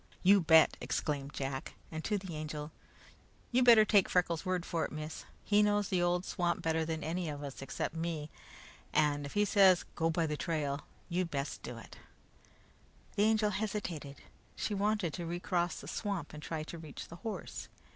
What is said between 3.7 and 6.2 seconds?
take Freckles' word for it, miss. He knows the